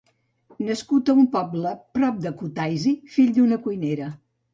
[0.69, 4.09] Nascut a un poble prop de Kutaisi, fill d'una cuinera.